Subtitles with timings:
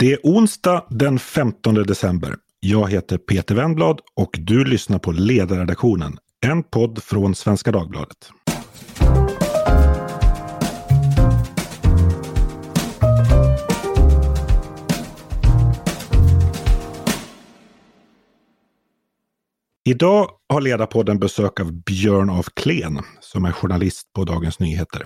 [0.00, 2.36] Det är onsdag den 15 december.
[2.60, 8.30] Jag heter Peter Wennblad och du lyssnar på Ledarredaktionen, en podd från Svenska Dagbladet.
[19.84, 25.04] Idag har Ledarpodden besök av Björn af Klen som är journalist på Dagens Nyheter.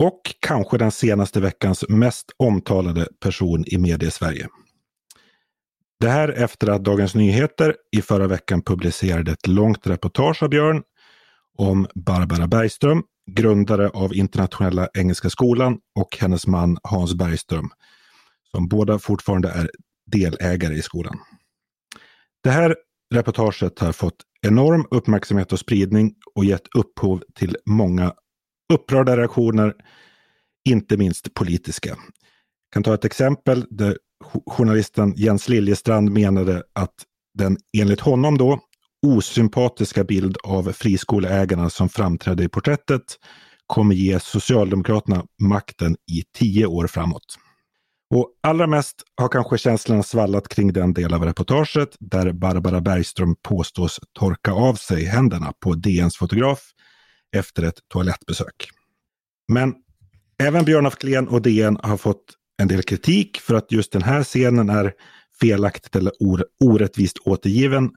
[0.00, 4.48] Och kanske den senaste veckans mest omtalade person i medie-Sverige.
[6.00, 10.82] Det här efter att Dagens Nyheter i förra veckan publicerade ett långt reportage av Björn
[11.58, 17.70] om Barbara Bergström, grundare av Internationella Engelska Skolan och hennes man Hans Bergström,
[18.50, 19.70] som båda fortfarande är
[20.06, 21.18] delägare i skolan.
[22.42, 22.76] Det här
[23.14, 28.14] reportaget har fått enorm uppmärksamhet och spridning och gett upphov till många
[28.70, 29.74] upprörda reaktioner,
[30.68, 31.88] inte minst politiska.
[31.88, 31.98] Jag
[32.72, 33.98] kan ta ett exempel där
[34.46, 36.94] journalisten Jens Liljestrand menade att
[37.38, 38.60] den enligt honom då
[39.06, 43.02] osympatiska bild av friskoleägarna som framträdde i porträttet
[43.66, 47.36] kommer ge Socialdemokraterna makten i tio år framåt.
[48.14, 53.36] Och allra mest har kanske känslorna svallat kring den del av reportaget där Barbara Bergström
[53.42, 56.60] påstås torka av sig händerna på DNs fotograf
[57.36, 58.68] efter ett toalettbesök.
[59.48, 59.74] Men
[60.42, 62.24] även Björn af Kleen och DN har fått
[62.62, 64.92] en del kritik för att just den här scenen är
[65.40, 66.12] felaktigt eller
[66.64, 67.90] orättvist återgiven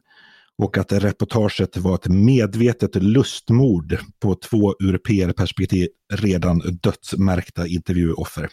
[0.58, 8.50] och att reportaget var ett medvetet lustmord på två ur PR-perspektiv redan dödsmärkta intervjuoffer.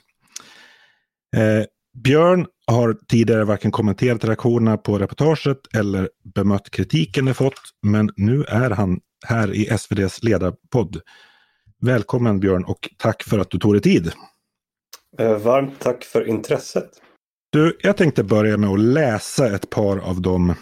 [1.36, 1.64] Eh,
[2.04, 8.44] Björn har tidigare varken kommenterat reaktionerna på reportaget eller bemött kritiken det fått, men nu
[8.44, 11.00] är han här i SVDs ledarpodd.
[11.80, 14.12] Välkommen Björn och tack för att du tog dig tid.
[15.18, 16.90] Eh, varmt tack för intresset.
[17.52, 20.54] Du, jag tänkte börja med att läsa ett par av de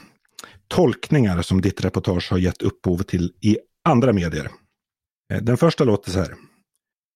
[0.69, 4.51] tolkningar som ditt reportage har gett upphov till i andra medier.
[5.33, 6.35] Eh, den första låter så här.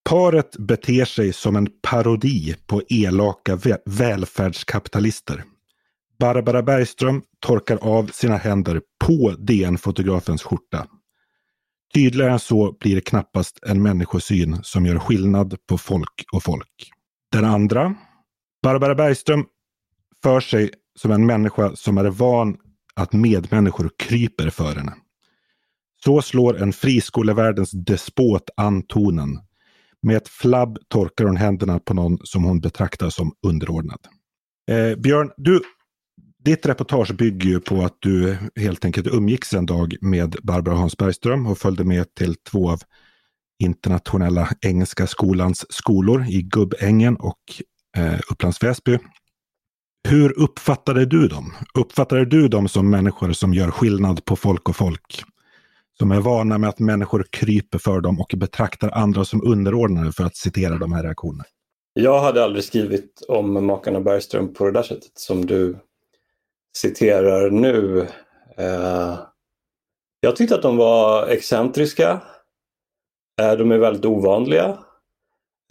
[0.04, 5.44] Paret beter sig som en parodi på elaka välfärdskapitalister.
[6.18, 10.86] Barbara Bergström torkar av sina händer på DN-fotografens skjorta.
[11.94, 16.90] Tydligare än så blir det knappast en människosyn som gör skillnad på folk och folk.
[17.32, 17.94] Den andra.
[18.62, 19.44] Barbara Bergström
[20.22, 22.56] för sig som en människa som är van
[22.94, 24.94] att medmänniskor kryper för henne.
[26.04, 29.38] Så slår en friskolevärldens despot an tonen
[30.02, 33.98] med ett flabb torkar hon händerna på någon som hon betraktar som underordnad.
[34.70, 35.60] Eh, Björn, du,
[36.44, 40.96] ditt reportage bygger ju på att du helt enkelt umgicks en dag med Barbara Hans
[40.96, 42.80] Bergström och följde med till två av
[43.62, 47.40] Internationella Engelska Skolans skolor i Gubbängen och
[47.96, 48.98] eh, Upplands Väsby.
[50.08, 51.52] Hur uppfattade du dem?
[51.74, 55.24] Uppfattade du dem som människor som gör skillnad på folk och folk?
[56.02, 60.24] Som är vana med att människor kryper för dem och betraktar andra som underordnade för
[60.24, 61.44] att citera de här reaktionerna.
[61.92, 65.76] Jag hade aldrig skrivit om makarna Bergström på det där sättet som du
[66.76, 68.00] citerar nu.
[68.56, 69.18] Eh,
[70.20, 72.20] jag tyckte att de var excentriska.
[73.40, 74.78] Eh, de är väldigt ovanliga.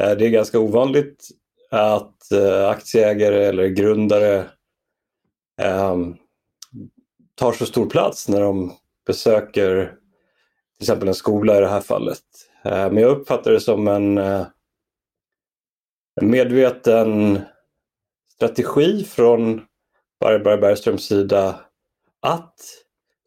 [0.04, 1.28] Eh, det är ganska ovanligt
[1.72, 2.32] att
[2.70, 4.46] aktieägare eller grundare
[7.36, 8.74] tar så stor plats när de
[9.08, 9.98] besöker
[10.82, 12.22] till exempel en skola i det här fallet.
[12.66, 14.46] Eh, men jag uppfattar det som en, eh,
[16.22, 17.40] en medveten
[18.36, 19.62] strategi från
[20.20, 21.60] Barbara Bergströms sida
[22.22, 22.56] att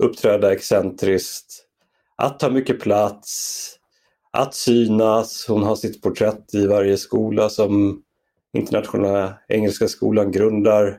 [0.03, 1.65] uppträda excentriskt,
[2.17, 3.71] att ta mycket plats,
[4.31, 5.47] att synas.
[5.49, 8.03] Hon har sitt porträtt i varje skola som
[8.57, 10.99] Internationella Engelska Skolan grundar.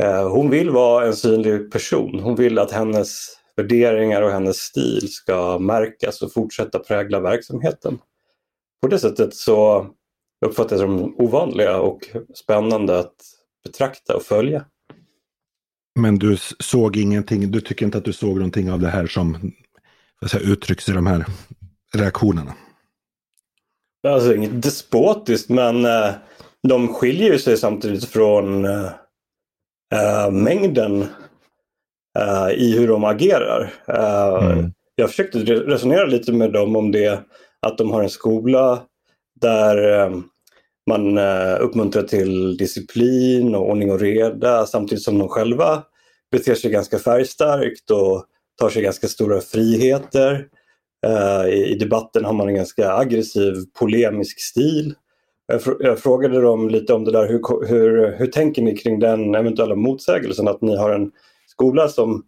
[0.00, 2.20] Eh, hon vill vara en synlig person.
[2.20, 7.98] Hon vill att hennes värderingar och hennes stil ska märkas och fortsätta prägla verksamheten.
[8.82, 9.86] På det sättet så
[10.46, 12.00] uppfattar jag som ovanliga och
[12.34, 13.14] spännande att
[13.64, 14.64] betrakta och följa.
[16.00, 19.52] Men du såg ingenting, du tycker inte att du såg någonting av det här som
[20.26, 21.26] säga, uttrycks i de här
[21.94, 22.54] reaktionerna?
[24.08, 26.10] Alltså inget despotiskt men eh,
[26.68, 28.90] de skiljer sig samtidigt från eh,
[29.94, 31.06] eh mängden
[32.18, 33.72] uh, i hur de agerar.
[33.88, 34.72] Uh, mm.
[34.94, 37.20] Jag försökte resonera lite med dem om det,
[37.60, 38.82] att de har en skola
[39.40, 40.16] där uh,
[40.90, 41.18] man
[41.60, 45.82] uppmuntrar till disciplin och ordning och reda samtidigt som de själva
[46.32, 48.24] beter sig ganska färgstarkt och
[48.60, 50.46] tar sig ganska stora friheter.
[51.50, 54.94] I debatten har man en ganska aggressiv polemisk stil
[55.80, 59.74] Jag frågade dem lite om det där, hur, hur, hur tänker ni kring den eventuella
[59.74, 61.10] motsägelsen att ni har en
[61.54, 62.24] skola som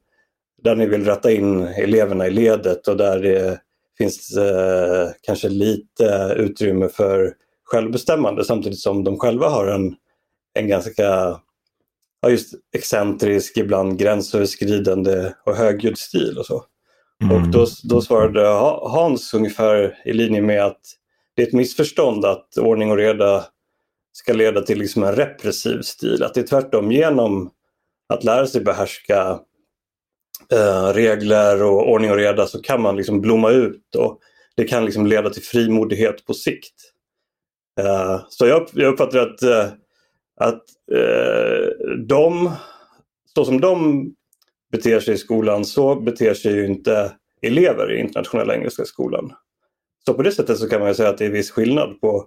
[0.62, 3.60] där ni vill rätta in eleverna i ledet och där det
[3.98, 7.34] finns eh, kanske lite utrymme för
[7.64, 9.94] självbestämmande samtidigt som de själva har en,
[10.54, 11.02] en ganska
[12.22, 16.64] ja, just excentrisk, ibland gränsöverskridande och högljudd stil och så.
[17.22, 17.36] Mm.
[17.36, 18.48] Och då, då svarade
[18.90, 20.80] Hans ungefär i linje med att
[21.36, 23.44] det är ett missförstånd att ordning och reda
[24.12, 26.22] ska leda till liksom en repressiv stil.
[26.22, 27.50] Att det är tvärtom genom
[28.08, 29.40] att lära sig behärska
[30.52, 34.20] eh, regler och ordning och reda så kan man liksom blomma ut och
[34.56, 36.74] det kan liksom leda till frimodighet på sikt.
[37.80, 39.68] Eh, så jag, jag uppfattar att, eh,
[40.40, 40.62] att
[40.92, 42.52] eh, de,
[43.34, 44.06] så som de
[44.72, 47.12] beter sig i skolan så beter sig ju inte
[47.42, 49.32] elever i internationella engelska skolan.
[50.04, 52.26] Så på det sättet så kan man säga att det är viss skillnad på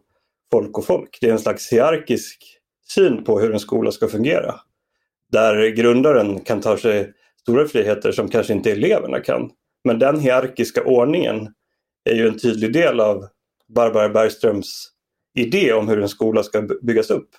[0.51, 1.17] folk och folk.
[1.21, 2.59] Det är en slags hierarkisk
[2.89, 4.55] syn på hur en skola ska fungera.
[5.31, 9.49] Där grundaren kan ta sig stora friheter som kanske inte eleverna kan.
[9.83, 11.53] Men den hierarkiska ordningen
[12.09, 13.27] är ju en tydlig del av
[13.75, 14.89] Barbara Bergströms
[15.35, 17.29] idé om hur en skola ska byggas upp.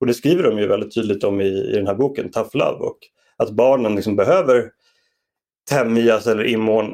[0.00, 2.78] Och det skriver de ju väldigt tydligt om i, i den här boken, Tough Love.
[2.78, 2.98] Och
[3.36, 4.70] att barnen liksom behöver
[5.70, 6.44] tämjas eller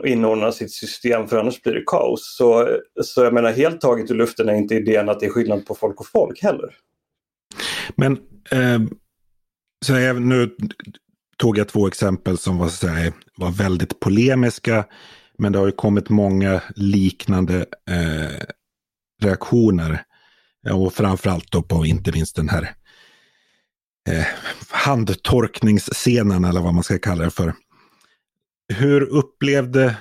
[0.06, 2.36] inordna sitt system för annars blir det kaos.
[2.36, 5.66] Så, så jag menar helt taget ur luften är inte idén att det är skillnad
[5.66, 6.74] på folk och folk heller.
[7.96, 8.12] Men
[8.50, 8.80] eh,
[9.86, 10.56] så jag, nu
[11.36, 14.84] tog jag två exempel som var, så här, var väldigt polemiska.
[15.38, 18.42] Men det har ju kommit många liknande eh,
[19.22, 20.02] reaktioner.
[20.70, 22.74] Och framförallt då på inte minst den här
[24.08, 24.26] eh,
[24.70, 27.54] handtorkningsscenen eller vad man ska kalla det för.
[28.74, 29.96] Hur upplevde,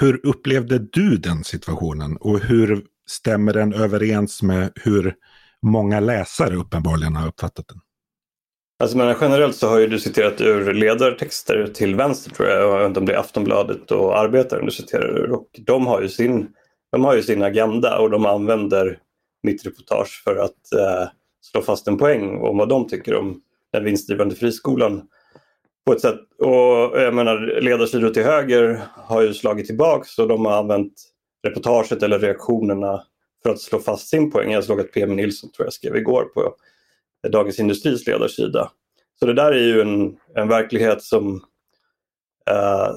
[0.00, 5.14] hur upplevde du den situationen och hur stämmer den överens med hur
[5.62, 7.80] många läsare uppenbarligen har uppfattat den?
[8.82, 12.62] Alltså men generellt så har ju du citerat ur ledartexter till vänster tror jag.
[12.62, 15.32] Jag vet inte om det är Aftonbladet och Arbetaren du citerar ur.
[15.32, 16.48] Och de har ju sin,
[16.92, 18.98] de har ju sin agenda och de använder
[19.42, 21.08] mitt reportage för att eh,
[21.40, 23.40] slå fast en poäng om vad de tycker om
[23.72, 25.02] den vinstdrivande friskolan.
[25.86, 26.20] På ett sätt.
[26.38, 30.92] Och jag menar ledarsidor till höger har ju slagit tillbaks och de har använt
[31.46, 33.02] reportaget eller reaktionerna
[33.42, 34.52] för att slå fast sin poäng.
[34.52, 36.54] Jag såg att PM Nilsson tror jag skrev igår på
[37.28, 38.70] Dagens Industris ledarsida.
[39.18, 41.44] Så det där är ju en, en verklighet som,
[42.50, 42.90] eh,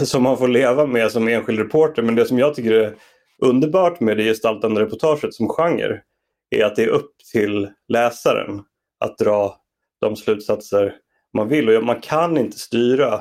[0.04, 2.02] som man får leva med som enskild reporter.
[2.02, 2.94] Men det som jag tycker är
[3.42, 6.00] underbart med det gestaltande reportaget som genre
[6.50, 8.62] är att det är upp till läsaren
[9.00, 9.56] att dra
[10.00, 10.94] de slutsatser
[11.32, 11.68] man vill.
[11.68, 13.20] Och man kan inte styra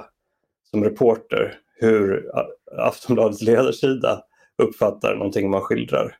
[0.72, 2.32] som reporter hur
[2.78, 4.22] Aftonbladets ledarsida
[4.64, 6.18] uppfattar någonting man skildrar.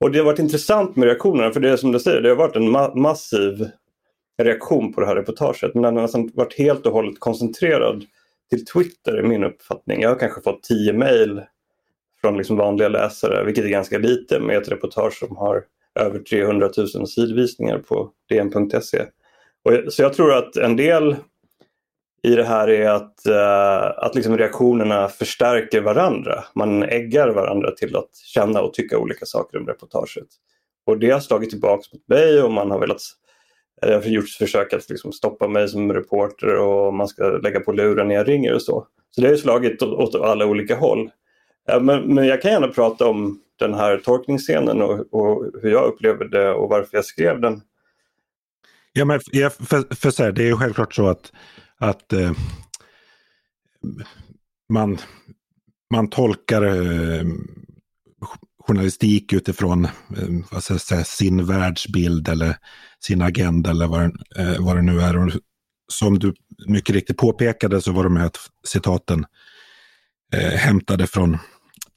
[0.00, 2.36] Och det har varit intressant med reaktionerna för det är som du säger, det har
[2.36, 3.68] varit en ma massiv
[4.42, 5.74] reaktion på det här reportaget.
[5.74, 8.04] Men den har nästan varit helt och hållet koncentrerad
[8.50, 10.00] till Twitter i min uppfattning.
[10.00, 11.42] Jag har kanske fått tio mejl
[12.20, 15.64] från liksom vanliga läsare, vilket är ganska lite med ett reportage som har
[16.00, 19.04] över 300 000 sidvisningar på dn.se.
[19.88, 21.16] Så jag tror att en del
[22.22, 26.44] i det här är att, uh, att liksom reaktionerna förstärker varandra.
[26.54, 30.28] Man äggar varandra till att känna och tycka olika saker om reportaget.
[30.86, 33.00] Och det har slagit tillbaka mot mig och man har velat
[33.80, 37.72] det har gjorts försök att liksom stoppa mig som reporter och man ska lägga på
[37.72, 38.86] luren när jag ringer och så.
[39.10, 41.10] Så det har slagit åt alla olika håll.
[41.70, 45.84] Eh, men, men jag kan gärna prata om den här tolkningsscenen och, och hur jag
[45.84, 47.60] upplever det och varför jag skrev den.
[48.92, 51.32] Ja, men för, för så här, det är ju självklart så att
[51.80, 52.32] att eh,
[54.72, 54.98] man,
[55.94, 57.24] man tolkar eh,
[58.66, 62.56] journalistik utifrån eh, vad ska jag säga, sin världsbild eller
[63.04, 64.02] sin agenda eller vad,
[64.38, 65.16] eh, vad det nu är.
[65.16, 65.32] Och
[65.92, 66.34] som du
[66.66, 68.30] mycket riktigt påpekade så var de här
[68.66, 69.26] citaten
[70.34, 71.38] eh, hämtade från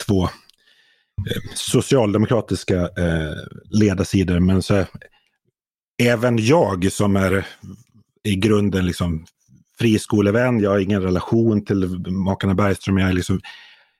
[0.07, 3.35] två eh, socialdemokratiska eh,
[3.69, 4.39] ledarsidor.
[4.39, 4.85] Men så,
[6.03, 7.47] även jag som är
[8.23, 9.25] i grunden liksom
[9.79, 12.97] friskolevän, jag har ingen relation till makarna Bergström.
[12.97, 13.41] Jag är liksom,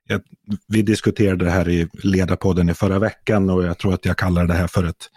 [0.07, 0.21] jag,
[0.67, 4.47] vi diskuterade det här i ledarpodden i förra veckan och jag tror att jag kallar
[4.47, 5.09] det här för ett,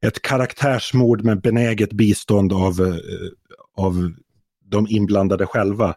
[0.00, 2.96] ett karaktärsmord med benäget bistånd av, eh,
[3.76, 4.12] av
[4.64, 5.94] de inblandade själva.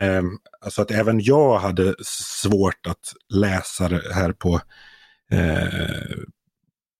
[0.00, 0.22] Eh,
[0.60, 4.60] alltså att även jag hade svårt att läsa det här på,
[5.30, 6.16] eh,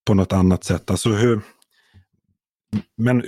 [0.07, 0.91] på något annat sätt.
[0.91, 1.41] Alltså hur,
[2.97, 3.23] men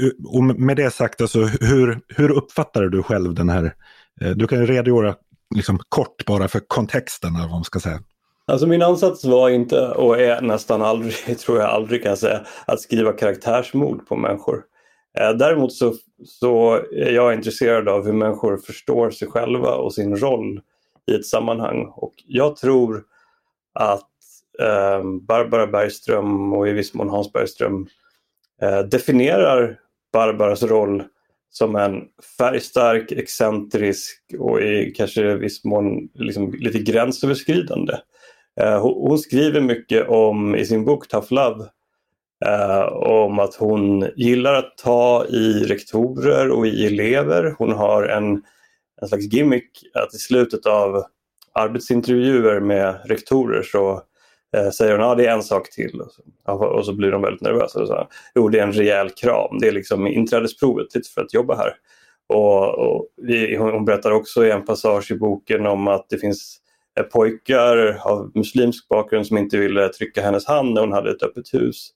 [0.57, 3.75] med det sagt, alltså, hur, hur uppfattar du själv den här...
[4.21, 5.15] Eh, du kan ju redogöra
[5.55, 8.01] liksom, kort bara för kontexten, eller vad man ska säga.
[8.47, 12.81] Alltså min ansats var inte, och är nästan aldrig, tror jag aldrig kan säga, att
[12.81, 14.63] skriva karaktärsmord på människor.
[15.19, 15.95] Eh, däremot så,
[16.25, 20.61] så är jag intresserad av hur människor förstår sig själva och sin roll
[21.11, 21.93] i ett sammanhang.
[21.97, 23.05] Och jag tror
[23.75, 24.09] att
[24.61, 27.87] eh, Barbara Bergström och i viss mån Hans Bergström eh,
[28.63, 29.79] Eh, definierar
[30.13, 31.03] Barbaras roll
[31.51, 32.03] som en
[32.39, 37.95] färgstark, excentrisk och i kanske viss mån liksom lite gränsöverskridande.
[38.61, 41.65] Eh, hon skriver mycket om i sin bok Tough Love
[42.45, 47.55] eh, om att hon gillar att ta i rektorer och i elever.
[47.59, 48.43] Hon har en,
[49.03, 51.05] en slags gimmick att i slutet av
[51.55, 54.03] arbetsintervjuer med rektorer så
[54.57, 56.01] Eh, säger hon att ah, det är en sak till.
[56.01, 57.81] Och så, och så blir de väldigt nervösa.
[57.81, 59.59] Och så, jo, det är en rejäl kram.
[59.59, 61.73] Det är liksom inträdesprovet för att jobba här.
[62.27, 66.59] Och, och vi, hon berättar också i en passage i boken om att det finns
[66.99, 71.23] eh, pojkar av muslimsk bakgrund som inte ville trycka hennes hand när hon hade ett
[71.23, 71.91] öppet hus.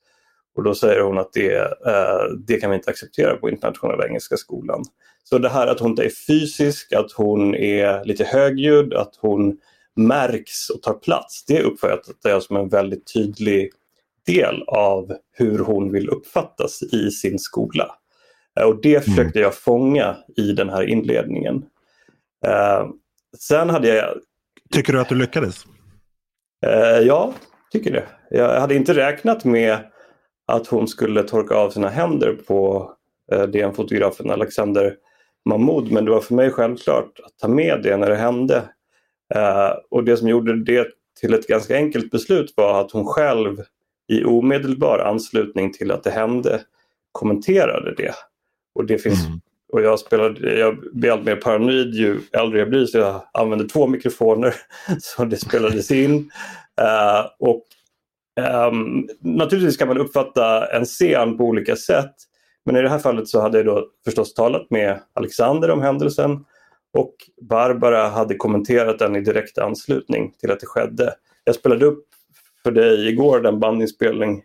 [0.56, 4.36] Och då säger hon att det, eh, det kan vi inte acceptera på internationella engelska
[4.36, 4.82] skolan.
[5.24, 9.58] Så det här att hon inte är fysisk, att hon är lite högljudd, att hon
[9.96, 11.44] märks och tar plats.
[11.44, 13.70] Det uppfattar jag som en väldigt tydlig
[14.26, 17.94] del av hur hon vill uppfattas i sin skola.
[18.60, 19.02] Eh, och det mm.
[19.02, 21.56] försökte jag fånga i den här inledningen.
[22.46, 22.90] Uh,
[23.38, 24.18] sen hade jag...
[24.72, 25.66] Tycker du att du lyckades?
[26.66, 27.32] Uh, ja,
[27.72, 28.04] tycker det.
[28.30, 29.78] Jag hade inte räknat med
[30.46, 32.90] att hon skulle torka av sina händer på
[33.34, 34.96] uh, DN-fotografen Alexander
[35.44, 38.62] Mahmoud men det var för mig självklart att ta med det när det hände.
[39.34, 40.88] Uh, och det som gjorde det
[41.20, 43.56] till ett ganska enkelt beslut var att hon själv
[44.08, 46.60] i omedelbar anslutning till att det hände
[47.12, 48.14] kommenterade det.
[48.74, 49.40] Och det finns mm.
[49.72, 53.68] Och jag, spelade, jag blir allt mer paranoid ju äldre jag blir så jag använder
[53.68, 54.54] två mikrofoner
[55.00, 56.30] så det spelades in.
[56.80, 57.64] Uh, och
[58.68, 62.14] um, Naturligtvis kan man uppfatta en scen på olika sätt.
[62.64, 66.44] Men i det här fallet så hade jag då förstås talat med Alexander om händelsen
[66.92, 71.14] och Barbara hade kommenterat den i direkt anslutning till att det skedde.
[71.44, 72.04] Jag spelade upp
[72.62, 74.42] för dig igår den bandinspelning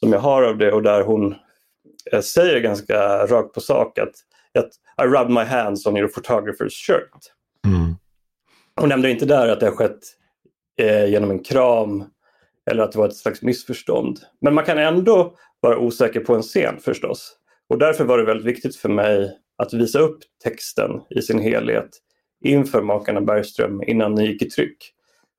[0.00, 1.34] som jag har av det och där hon
[2.12, 4.14] eh, säger ganska rakt på sak att,
[4.58, 7.32] att I rub my hands on your photographer's shirt.
[7.66, 7.94] Mm.
[8.76, 10.00] Hon nämnde inte där att det har skett
[10.80, 12.04] eh, genom en kram
[12.70, 14.20] eller att det var ett slags missförstånd.
[14.40, 17.36] Men man kan ändå vara osäker på en scen förstås.
[17.68, 21.88] Och därför var det väldigt viktigt för mig att visa upp texten i sin helhet
[22.44, 24.76] inför makarna Bergström innan den gick i tryck.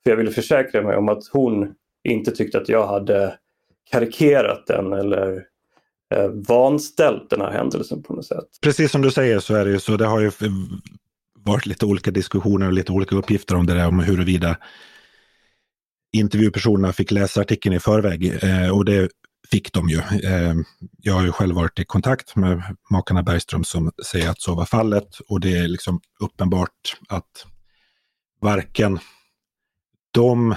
[0.04, 1.74] För jag ville försäkra mig om att hon
[2.04, 3.38] inte tyckte att jag hade
[3.92, 5.44] karikerat den eller
[6.16, 8.48] eh, vanställt den här händelsen på något sätt.
[8.62, 9.98] Precis som du säger så är det ju så.
[9.98, 10.32] Det har ju
[11.40, 14.58] varit lite olika diskussioner och lite olika uppgifter om det där om huruvida
[16.13, 18.44] intervjupersonerna fick läsa artikeln i förväg.
[18.44, 19.10] Eh, och det
[19.51, 19.98] fick de ju.
[19.98, 20.55] Eh,
[20.98, 24.65] jag har ju själv varit i kontakt med makarna Bergström som säger att så var
[24.65, 27.45] fallet och det är liksom uppenbart att
[28.41, 29.00] varken
[30.13, 30.55] de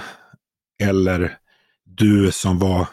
[0.83, 1.37] eller
[1.83, 2.87] du som var,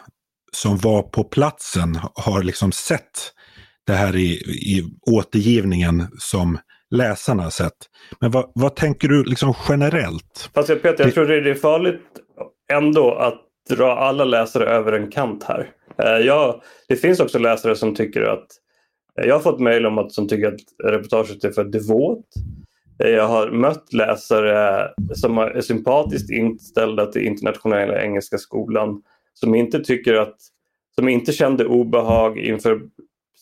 [0.51, 3.33] som var på platsen har liksom sett
[3.87, 6.57] det här i, i återgivningen som
[6.89, 7.77] läsarna har sett.
[8.19, 10.49] Men vad, vad tänker du liksom generellt?
[10.53, 12.01] Fast jag, Peter, jag tror det är farligt
[12.71, 15.69] ändå att dra alla läsare över en kant här.
[15.97, 18.47] Eh, ja, det finns också läsare som tycker att
[19.19, 22.25] eh, jag har fått mejl om att som tycker att reportaget är för devot.
[23.03, 29.01] Eh, jag har mött läsare som är sympatiskt inställda till internationella engelska skolan
[29.33, 30.37] som inte tycker att
[30.95, 32.81] som inte kände obehag inför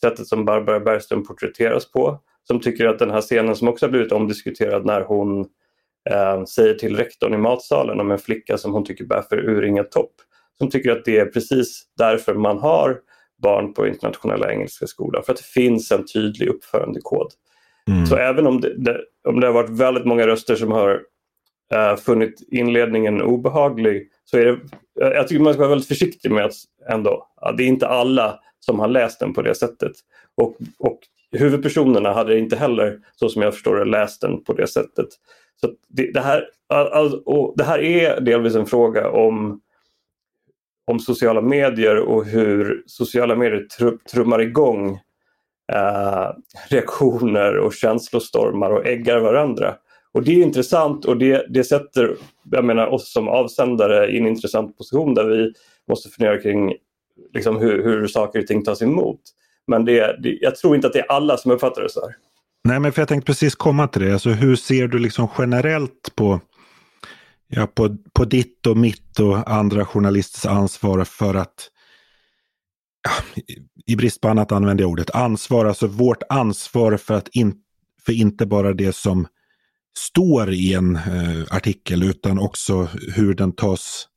[0.01, 2.20] sättet som Barbara Bergström porträtteras på.
[2.43, 5.39] Som tycker att den här scenen som också har blivit omdiskuterad när hon
[6.10, 9.91] eh, säger till rektorn i matsalen om en flicka som hon tycker bär för urringad
[9.91, 10.12] topp
[10.62, 13.00] som tycker att det är precis därför man har
[13.44, 17.27] barn på internationella engelska skolan, för att det finns en tydlig uppförandekod.
[17.88, 18.06] Mm.
[18.06, 21.01] Så även om det, det, om det har varit väldigt många röster som har
[21.75, 24.60] uh, funnit inledningen obehaglig så är det, uh,
[25.13, 26.53] jag tycker man ska vara väldigt försiktig med att
[26.89, 29.91] ändå, uh, det är inte alla som har läst den på det sättet.
[30.38, 31.00] Och, och
[31.32, 35.08] huvudpersonerna hade inte heller, så som jag förstår det, läst den på det sättet.
[35.62, 39.62] Så det, det här, all, och det här är delvis en fråga om
[40.91, 45.00] om sociala medier och hur sociala medier tr trummar igång
[45.74, 46.29] eh,
[46.69, 49.75] reaktioner och känslostormar och äggar varandra.
[50.13, 52.15] Och det är intressant och det, det sätter
[52.51, 55.53] jag menar, oss som avsändare i en intressant position där vi
[55.89, 56.74] måste fundera kring
[57.33, 59.19] liksom, hur, hur saker och ting tas emot.
[59.67, 62.15] Men det, det, jag tror inte att det är alla som uppfattar det så här.
[62.63, 64.13] Nej, men för jag tänkte precis komma till det.
[64.13, 66.39] Alltså, hur ser du liksom generellt på
[67.51, 71.70] ja, på, på ditt och mitt och andra journalisters ansvar för att
[73.03, 73.41] ja,
[73.86, 77.53] i brist på annat använder jag ordet ansvar, alltså vårt ansvar för att in,
[78.05, 79.27] för inte bara det som
[79.98, 84.08] står i en eh, artikel utan också hur den tas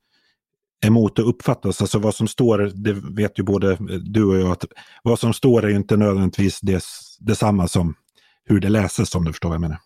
[0.86, 1.80] emot och uppfattas.
[1.80, 4.64] Alltså vad som står, det vet ju både du och jag, att
[5.02, 6.84] vad som står är ju inte nödvändigtvis det,
[7.20, 7.94] detsamma som
[8.44, 9.78] hur det läses om du förstår vad jag menar.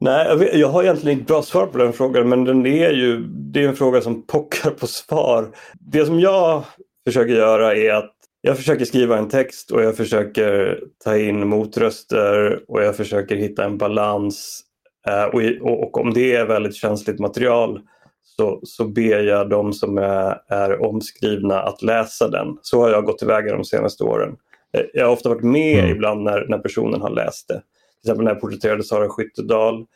[0.00, 2.90] Nej, jag, vet, jag har egentligen inte bra svar på den frågan men den är
[2.90, 5.48] ju, det är en fråga som pockar på svar.
[5.80, 6.64] Det som jag
[7.06, 12.60] försöker göra är att jag försöker skriva en text och jag försöker ta in motröster
[12.68, 14.62] och jag försöker hitta en balans.
[15.08, 15.42] Eh, och,
[15.72, 17.80] och, om det är väldigt känsligt material
[18.22, 22.58] så, så ber jag de som är, är omskrivna att läsa den.
[22.62, 24.36] Så har jag gått tillväga de senaste åren.
[24.72, 25.90] Eh, jag har ofta varit med mm.
[25.90, 27.62] ibland när, när personen har läst det.
[28.02, 29.86] Till exempel när jag porträtterade Sara Skyttedal.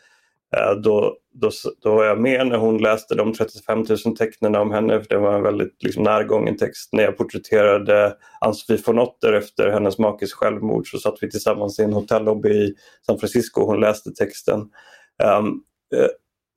[0.56, 1.50] Eh, då, då,
[1.82, 5.00] då var jag med när hon läste de 35 000 tecknen om henne.
[5.00, 6.92] För det var en väldigt liksom, närgången text.
[6.92, 11.82] När jag porträtterade Ann-Sofie von Otter efter hennes makes självmord så satt vi tillsammans i
[11.82, 12.74] en hotellobby i
[13.06, 14.60] San Francisco och hon läste texten.
[15.40, 15.62] Um,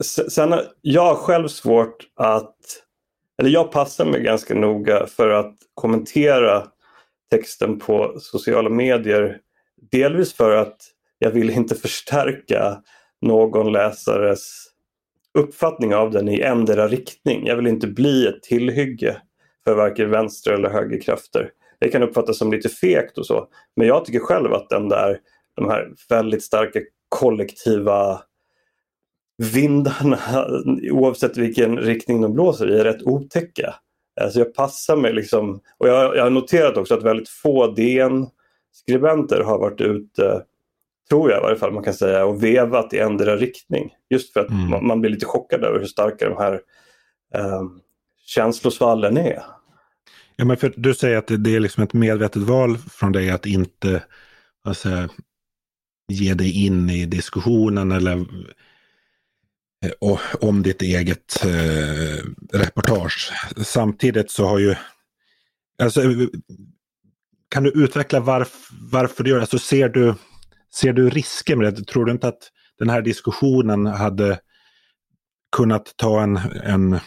[0.03, 2.55] sen har jag själv svårt att,
[3.41, 6.67] eller jag passar mig ganska noga för att kommentera
[7.31, 9.37] texten på sociala medier.
[9.91, 10.77] Delvis för att
[11.19, 12.81] jag vill inte förstärka
[13.21, 14.67] någon läsares
[15.37, 17.45] uppfattning av den i ändra riktning.
[17.45, 19.21] Jag vill inte bli ett tillhygge
[19.63, 21.51] för varken vänster eller högerkrafter.
[21.79, 23.47] Det kan uppfattas som lite fegt och så.
[23.75, 25.19] Men jag tycker själv att den där,
[25.55, 28.21] de här väldigt starka kollektiva
[29.53, 30.19] vindarna,
[30.91, 33.75] oavsett vilken riktning de blåser i, är rätt otäcka.
[34.21, 39.39] Alltså jag passar mig liksom, och jag, jag har noterat också att väldigt få DN-skribenter
[39.39, 40.43] har varit ute
[41.09, 43.93] tror jag i varje fall man kan säga, och vevat i ändra riktning.
[44.09, 44.69] Just för att mm.
[44.69, 46.53] man, man, blir lite chockad över hur starka de här
[47.33, 47.63] eh,
[48.25, 49.43] känslosvallen är.
[50.35, 53.45] Ja, men för du säger att det är liksom ett medvetet val från dig att
[53.45, 54.03] inte
[54.63, 55.07] alltså,
[56.07, 58.17] ge dig in i diskussionen eller
[59.85, 63.31] eh, och, om ditt eget eh, reportage.
[63.57, 64.75] Samtidigt så har ju,
[65.83, 66.01] alltså,
[67.49, 69.43] kan du utveckla varf, varför du gör det?
[69.43, 70.15] Alltså, ser du
[70.75, 71.83] Ser du risker med det?
[71.83, 74.39] Tror du inte att den här diskussionen hade
[75.51, 76.99] kunnat ta en, en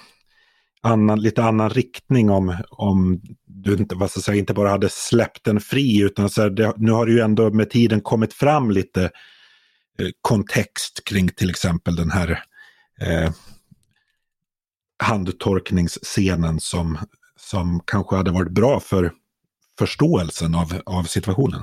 [0.83, 4.88] annan, lite annan riktning om, om du inte, vad ska jag säga, inte bara hade
[4.88, 8.35] släppt den fri utan så här, det, nu har det ju ändå med tiden kommit
[8.35, 9.05] fram lite
[9.99, 12.42] eh, kontext kring till exempel den här
[13.01, 13.33] eh,
[15.03, 16.99] handtorkningsscenen som,
[17.37, 19.12] som kanske hade varit bra för
[19.79, 21.62] förståelsen av, av situationen.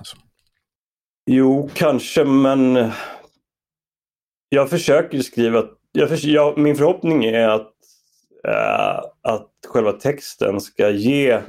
[1.29, 2.91] Jo, kanske, men
[4.49, 5.65] jag försöker skriva...
[5.91, 7.73] Jag försöker, jag, min förhoppning är att,
[8.47, 11.41] äh, att själva texten ska ge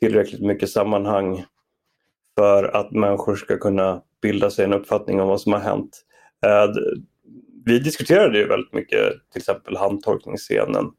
[0.00, 1.44] tillräckligt mycket sammanhang
[2.38, 6.04] för att människor ska kunna bilda sig en uppfattning om vad som har hänt.
[6.46, 6.74] Äh,
[7.64, 10.90] vi diskuterade ju väldigt mycket till exempel handtorkningsscenen.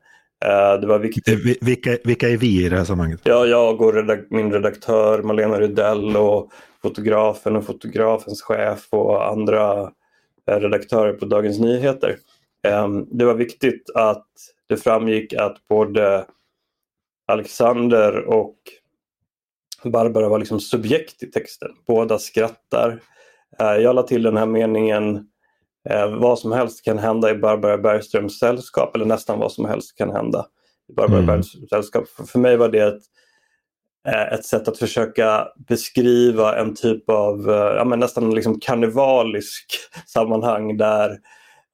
[0.46, 1.62] Äh, det var viktigt.
[1.62, 3.22] Vilka, vilka är vi i det här sammanhanget?
[3.24, 6.52] Ja, jag och redak min redaktör Malena Rydell och
[6.82, 9.92] fotografen och fotografens chef och andra
[10.48, 12.18] eh, redaktörer på Dagens Nyheter.
[12.68, 14.28] Ehm, det var viktigt att
[14.68, 16.26] det framgick att både
[17.28, 18.56] Alexander och
[19.84, 21.70] Barbara var liksom subjekt i texten.
[21.88, 23.00] Båda skrattar.
[23.60, 25.28] Eh, jag la till den här meningen
[25.90, 29.98] eh, vad som helst kan hända i Barbara Bergströms sällskap eller nästan vad som helst
[29.98, 30.46] kan hända
[30.90, 31.28] i Barbara mm.
[31.28, 32.08] Bergströms sällskap.
[32.28, 33.04] För mig var det ett
[34.08, 39.66] Eh, ett sätt att försöka beskriva en typ av eh, ja, men nästan liksom karnevalisk
[40.06, 41.10] sammanhang där,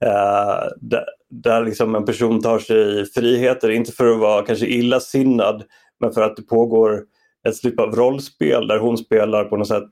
[0.05, 5.63] eh, där, där liksom en person tar sig friheter, inte för att vara kanske illasinnad
[5.99, 7.03] men för att det pågår
[7.47, 9.89] ett typ av rollspel där hon spelar på något sätt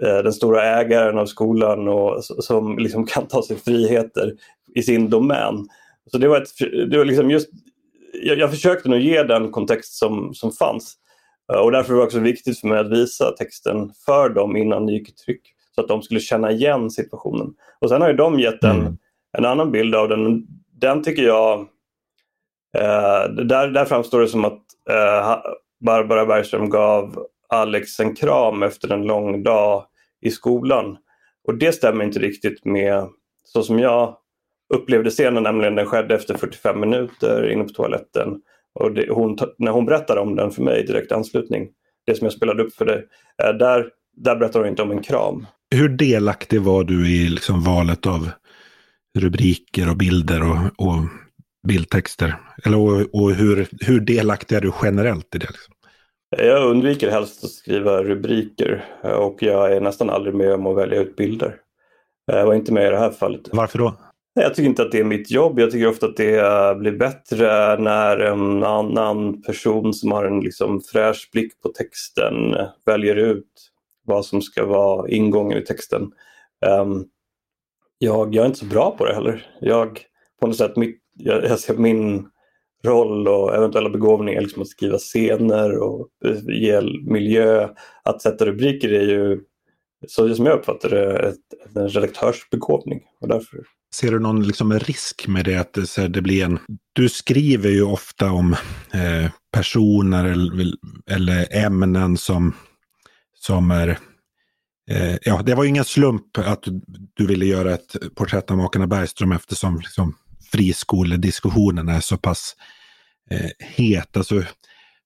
[0.00, 4.32] den stora ägaren av skolan och som liksom kan ta sig friheter
[4.74, 5.68] i sin domän.
[6.10, 6.48] Så det var, ett,
[6.90, 7.48] det var liksom just,
[8.22, 10.94] jag, jag försökte nog ge den kontext som, som fanns.
[11.52, 14.86] Eh, och därför var det också viktigt för mig att visa texten för dem innan
[14.86, 15.42] det gick i tryck.
[15.74, 17.54] Så att de skulle känna igen situationen.
[17.80, 18.98] Och sen har ju de gett en, mm.
[19.38, 20.46] en annan bild av den.
[20.80, 21.60] Den tycker jag,
[22.78, 25.38] eh, där, där framstår det som att eh,
[25.84, 29.84] Barbara Bergström gav Alex en kram efter en lång dag
[30.20, 30.96] i skolan.
[31.48, 33.08] Och det stämmer inte riktigt med
[33.44, 34.16] så som jag
[34.74, 38.40] upplevde scenen, nämligen den skedde efter 45 minuter inne på toaletten.
[38.74, 41.68] Och det, hon, när hon berättar om den för mig i direkt anslutning,
[42.06, 43.06] det som jag spelade upp för dig,
[43.42, 45.46] eh, där, där berättar hon inte om en kram.
[45.74, 48.30] Hur delaktig var du i liksom valet av
[49.18, 51.04] rubriker och bilder och, och
[51.68, 52.34] bildtexter?
[52.64, 55.46] Eller, och, och hur, hur delaktig är du generellt i det?
[55.46, 55.74] Liksom?
[56.36, 61.00] Jag undviker helst att skriva rubriker och jag är nästan aldrig med om att välja
[61.00, 61.56] ut bilder.
[62.26, 63.48] Jag var inte med i det här fallet.
[63.52, 63.94] Varför då?
[64.34, 65.58] Jag tycker inte att det är mitt jobb.
[65.60, 70.80] Jag tycker ofta att det blir bättre när en annan person som har en liksom
[70.80, 72.34] fräsch blick på texten
[72.86, 73.70] väljer ut
[74.06, 76.02] vad som ska vara ingången i texten.
[76.80, 77.06] Um,
[77.98, 79.46] jag, jag, är inte så bra på det heller.
[79.60, 80.00] Jag,
[80.40, 82.30] på något sätt, mitt, jag, jag ser min
[82.84, 86.08] roll och eventuella begåvningar liksom att skriva scener och
[86.48, 87.68] ge miljö.
[88.04, 89.40] Att sätta rubriker är ju,
[90.08, 93.00] så som jag uppfattar det, ett, en redaktörsbegåvning.
[93.20, 93.58] Och därför...
[93.94, 95.56] Ser du någon liksom risk med det?
[95.56, 96.58] att det, det blir en...
[96.92, 98.52] Du skriver ju ofta om
[98.94, 100.74] eh, personer eller,
[101.10, 102.54] eller ämnen som
[103.40, 103.98] som är
[104.90, 106.64] eh, ja, det var ju ingen slump att
[107.14, 110.14] du ville göra ett porträtt av makarna Bergström eftersom liksom,
[110.52, 112.56] friskolediskussionen är så pass
[113.30, 114.16] eh, het.
[114.16, 114.42] Alltså,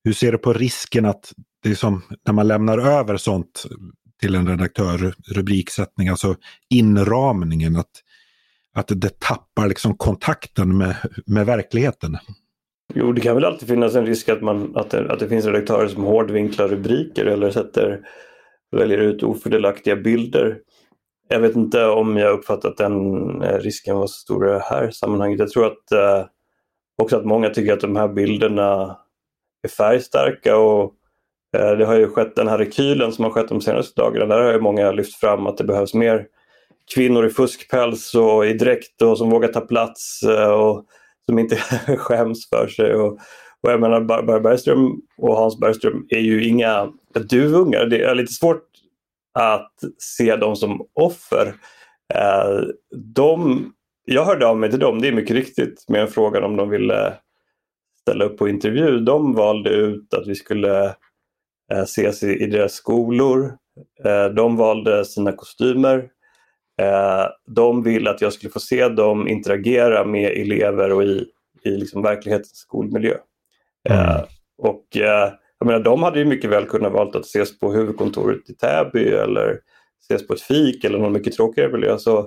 [0.04, 3.64] hur ser du på risken att det är som när man lämnar över sånt
[4.20, 6.36] till en redaktör, rubriksättning, alltså
[6.70, 7.90] inramningen, att,
[8.74, 12.18] att det tappar liksom kontakten med, med verkligheten?
[12.94, 15.44] Jo, det kan väl alltid finnas en risk att, man, att, det, att det finns
[15.44, 18.00] redaktörer som hårdvinklar rubriker eller sätter,
[18.76, 20.58] väljer ut ofördelaktiga bilder.
[21.28, 24.64] Jag vet inte om jag uppfattat att den eh, risken var så stor i det
[24.64, 25.38] här sammanhanget.
[25.38, 26.26] Jag tror att eh,
[27.02, 28.98] också att många tycker att de här bilderna
[29.62, 30.94] är färgstarka och
[31.56, 34.34] eh, det har ju skett den här rekylen som har skett de senaste dagarna.
[34.34, 36.26] Där har ju många lyft fram att det behövs mer
[36.94, 40.22] kvinnor i fuskpäls och i dräkt och som vågar ta plats.
[40.22, 40.86] Eh, och
[41.26, 41.56] som inte
[41.96, 42.94] skäms för sig.
[42.94, 43.12] Och,
[43.60, 46.92] och jag menar, Barbara Bergström och Hans Bergström är ju inga
[47.30, 47.86] duvungar.
[47.86, 48.64] Det är lite svårt
[49.32, 51.46] att se dem som offer.
[52.14, 52.60] Eh,
[53.14, 53.64] de,
[54.04, 56.70] jag hörde av mig till dem, det är mycket riktigt, med en fråga om de
[56.70, 57.14] ville
[58.00, 58.98] ställa upp på intervju.
[58.98, 60.84] De valde ut att vi skulle
[61.72, 63.56] eh, ses i, i deras skolor.
[64.04, 66.08] Eh, de valde sina kostymer.
[66.80, 71.26] Eh, de vill att jag skulle få se dem interagera med elever och i,
[71.64, 73.16] i liksom verklighetens skolmiljö.
[73.88, 74.26] Eh, mm.
[74.58, 78.50] och eh, jag menar, de hade ju mycket väl kunnat valt att ses på huvudkontoret
[78.50, 79.58] i Täby eller
[80.02, 81.98] ses på ett fik eller någon mycket tråkigare miljö.
[81.98, 82.18] Så,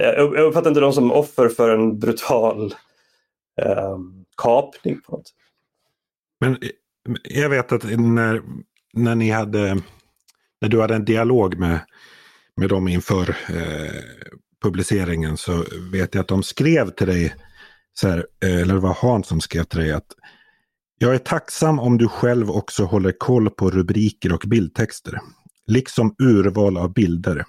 [0.00, 2.74] eh, jag uppfattar inte dem som offer för en brutal
[3.62, 3.98] eh,
[4.42, 5.00] kapning.
[5.00, 5.36] På något sätt.
[6.40, 6.68] Men eh,
[7.22, 8.42] jag vet att när,
[8.92, 9.80] när ni hade,
[10.60, 11.80] när du hade en dialog med
[12.60, 14.02] med dem inför eh,
[14.62, 17.34] publiceringen så vet jag att de skrev till dig,
[17.92, 20.12] så här, eh, eller det var Hans som skrev till dig att
[21.02, 25.20] jag är tacksam om du själv också håller koll på rubriker och bildtexter.
[25.66, 27.44] Liksom urval av bilder.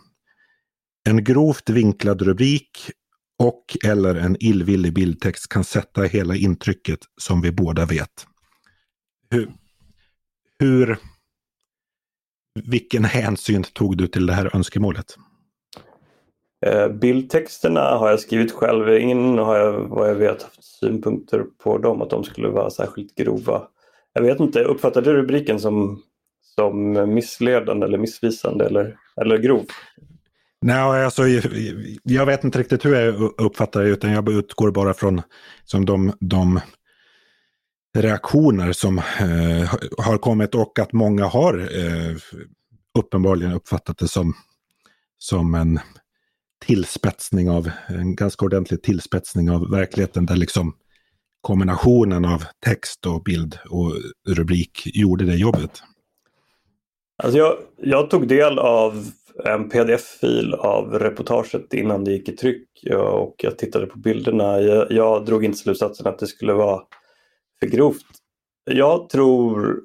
[1.10, 2.92] En grovt vinklad rubrik
[3.40, 8.28] och eller en illvillig bildtext kan sätta hela intrycket som vi båda vet.
[9.30, 9.52] Hur,
[10.60, 10.98] hur
[12.64, 15.16] vilken hänsyn tog du till det här önskemålet?
[16.66, 18.98] Eh, bildtexterna har jag skrivit själv.
[18.98, 23.16] Ingen har jag vad jag vet haft synpunkter på dem, att de skulle vara särskilt
[23.16, 23.62] grova.
[24.14, 26.02] Jag vet inte, uppfattade du rubriken som,
[26.56, 29.66] som missledande eller missvisande eller, eller grov?
[30.62, 31.24] Nej, alltså,
[32.04, 35.22] jag vet inte riktigt hur jag uppfattar det utan jag utgår bara från
[35.66, 36.60] som de, de
[37.98, 42.16] reaktioner som eh, har kommit och att många har eh,
[43.00, 44.34] uppenbarligen uppfattat det som,
[45.18, 45.80] som en
[46.66, 50.74] tillspetsning av, en ganska ordentlig tillspetsning av verkligheten där liksom
[51.42, 53.94] kombinationen av text och bild och
[54.28, 55.72] rubrik gjorde det jobbet.
[57.24, 59.06] Alltså jag, jag tog del av
[59.46, 64.62] en pdf-fil av reportaget innan det gick i tryck och jag tittade på bilderna.
[64.62, 66.82] Jag, jag drog inte slutsatsen att det skulle vara
[67.60, 68.06] för grovt.
[68.72, 69.82] Jag tror...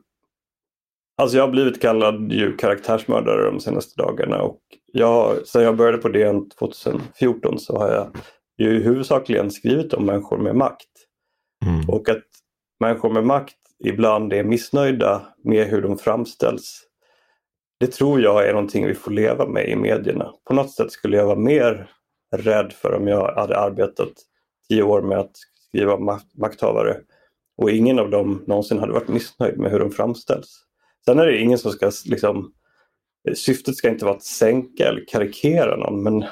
[1.18, 4.60] Alltså jag har blivit kallad ju karaktärsmördare de senaste dagarna och
[4.98, 8.16] jag, sen jag började på DN 2014 så har jag
[8.58, 10.88] ju huvudsakligen skrivit om människor med makt.
[11.66, 11.88] Mm.
[11.88, 12.24] Och att
[12.80, 16.82] människor med makt ibland är missnöjda med hur de framställs.
[17.80, 20.32] Det tror jag är någonting vi får leva med i medierna.
[20.44, 21.90] På något sätt skulle jag vara mer
[22.36, 24.12] rädd för om jag hade arbetat
[24.68, 25.32] tio år med att
[25.68, 26.96] skriva makthavare
[27.56, 30.62] och ingen av dem någonsin hade varit missnöjd med hur de framställs.
[31.04, 32.52] Sen är det ingen som ska liksom
[33.34, 36.24] Syftet ska inte vara att sänka eller karikera någon men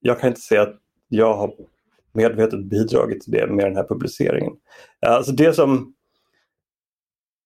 [0.00, 0.76] jag kan inte säga att
[1.08, 1.54] jag har
[2.12, 4.52] medvetet bidragit till det med den här publiceringen.
[5.06, 5.94] Alltså det som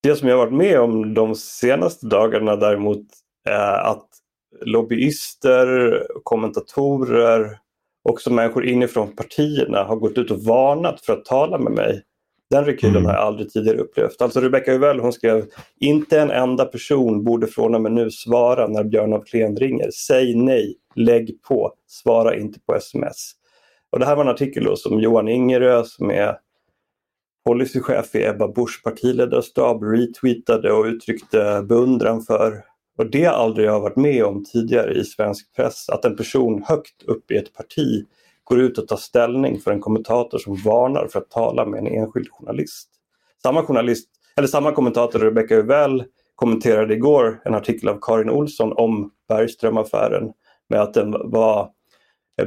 [0.02, 3.06] det som jag varit med om de senaste dagarna däremot
[3.44, 4.08] är att
[4.60, 7.58] lobbyister, kommentatorer
[8.08, 12.02] också människor inifrån partierna har gått ut och varnat för att tala med mig.
[12.50, 13.06] Den rekylen mm.
[13.06, 14.22] har jag aldrig tidigare upplevt.
[14.22, 15.46] Alltså Rebecca Uvell hon skrev
[15.80, 19.90] inte en enda person borde från och med nu svara när Björn af Kleen ringer.
[19.90, 23.32] Säg nej, lägg på, svara inte på sms.
[23.92, 26.36] Och det här var en artikel som Johan Ingerö som är
[27.46, 32.64] policychef i Ebba Busch partiledarstab retweetade och uttryckte beundran för.
[32.98, 36.62] Och det har aldrig jag varit med om tidigare i svensk press, att en person
[36.66, 38.06] högt upp i ett parti
[38.46, 41.86] går ut och tar ställning för en kommentator som varnar för att tala med en
[41.86, 42.88] enskild journalist.
[43.42, 46.04] Samma journalist, eller samma kommentator Rebecca Uvell
[46.34, 50.32] kommenterade igår en artikel av Karin Olsson om Bergströmaffären
[50.68, 51.70] med att den var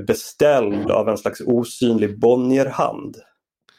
[0.07, 3.17] beställd av en slags osynlig Bonnierhand.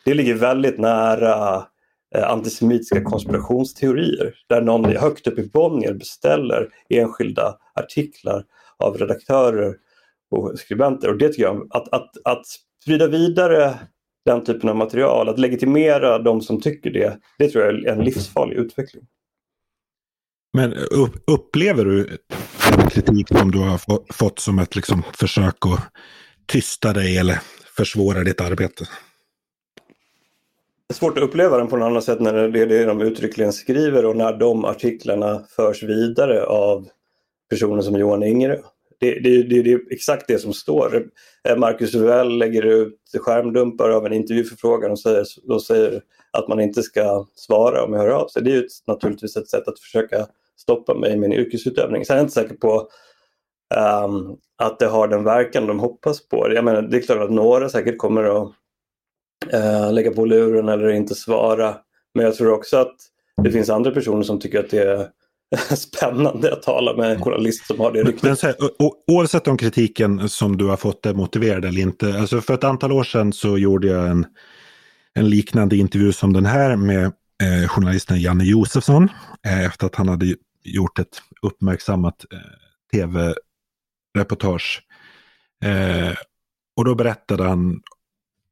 [0.04, 1.64] Det ligger väldigt nära
[2.14, 8.44] eh, antisemitiska konspirationsteorier där någon högt upp i Bonnier beställer enskilda artiklar
[8.78, 9.74] av redaktörer
[10.30, 11.08] och skribenter.
[11.08, 12.46] Och det tycker jag, att, att, att
[12.82, 13.78] sprida vidare
[14.24, 18.04] den typen av material, att legitimera de som tycker det, det tror jag är en
[18.04, 19.04] livsfarlig utveckling.
[20.52, 20.74] Men
[21.26, 22.18] upplever du
[22.90, 25.80] kritik som du har fått som ett liksom försök att
[26.46, 27.38] tysta dig eller
[27.76, 28.84] försvåra ditt arbete?
[30.88, 33.00] Det är svårt att uppleva den på något annat sätt när det är det de
[33.00, 36.88] uttryckligen skriver och när de artiklarna förs vidare av
[37.50, 38.60] personer som Johan Ingre.
[39.00, 41.10] Det, det, det, det är exakt det som står.
[41.48, 46.60] Eh, Marcus Uvell lägger ut skärmdumpar av en intervjuförfrågan och säger, och säger att man
[46.60, 48.42] inte ska svara om jag hör av sig.
[48.42, 52.04] Det är ju naturligtvis ett sätt att försöka stoppa mig i min yrkesutövning.
[52.04, 52.88] Sen är jag inte säker på
[54.04, 56.52] um, att det har den verkan de hoppas på.
[56.52, 58.52] Jag menar, det är klart att några säkert kommer att
[59.54, 61.76] uh, lägga på luren eller inte svara.
[62.14, 62.96] Men jag tror också att
[63.42, 65.08] det finns andra personer som tycker att det är
[65.76, 68.42] spännande att tala med en journalist som har det ryktet.
[68.42, 68.54] Men,
[69.06, 72.18] oavsett om kritiken som du har fått är motiverad eller inte.
[72.20, 74.26] Alltså för ett antal år sedan så gjorde jag en,
[75.14, 77.04] en liknande intervju som den här med
[77.42, 79.08] eh, journalisten Janne Josefsson.
[79.46, 80.34] Eh, efter att han hade
[80.64, 82.38] gjort ett uppmärksammat eh,
[82.92, 84.82] tv-reportage.
[85.64, 86.14] Eh,
[86.76, 87.80] och då berättade han,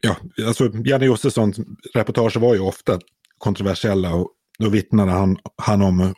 [0.01, 1.61] ja, alltså Janne Josefssons
[1.95, 3.01] reportage var ju ofta
[3.39, 6.15] kontroversiella och då vittnade han, han om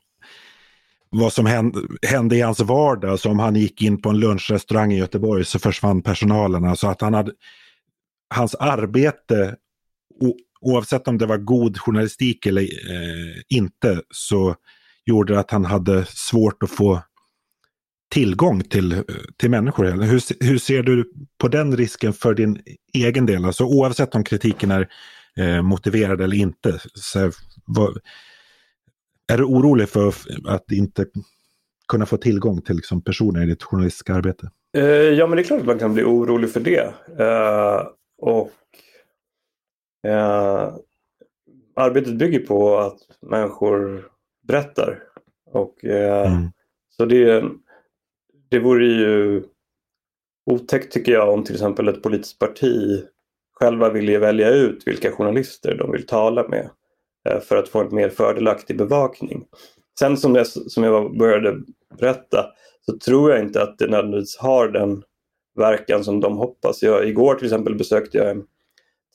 [1.10, 3.20] vad som hände, hände i hans vardag.
[3.20, 6.64] Så om han gick in på en lunchrestaurang i Göteborg så försvann personalen.
[6.64, 7.32] Alltså att han hade,
[8.34, 9.56] hans arbete,
[10.60, 14.54] oavsett om det var god journalistik eller eh, inte, så
[15.06, 17.02] gjorde att han hade svårt att få
[18.10, 19.02] tillgång till,
[19.36, 19.84] till människor.
[19.84, 22.62] Hur, hur ser du på den risken för din
[22.94, 23.44] egen del?
[23.44, 24.88] Alltså oavsett om kritiken är
[25.36, 26.80] eh, motiverad eller inte.
[26.94, 27.32] Så,
[27.66, 27.98] vad,
[29.30, 30.14] är du orolig för
[30.48, 31.06] att inte
[31.88, 34.50] kunna få tillgång till liksom, personer i ditt journalistiska arbete?
[34.76, 36.94] Uh, ja, men det är klart att man kan bli orolig för det.
[37.20, 37.88] Uh,
[38.18, 38.50] och
[40.08, 40.76] uh,
[41.76, 44.08] Arbetet bygger på att människor
[44.48, 45.02] berättar.
[45.52, 46.50] Och, mm.
[46.96, 47.44] Så det,
[48.48, 49.42] det vore ju
[50.50, 53.04] otäckt tycker jag om till exempel ett politiskt parti
[53.52, 56.70] själva vill välja ut vilka journalister de vill tala med.
[57.28, 59.44] Eh, för att få en mer fördelaktig bevakning.
[59.98, 61.56] Sen som jag, som jag började
[61.98, 62.46] berätta
[62.86, 65.02] så tror jag inte att det nödvändigtvis har den
[65.56, 66.82] verkan som de hoppas.
[66.82, 68.42] Jag, igår till exempel besökte jag en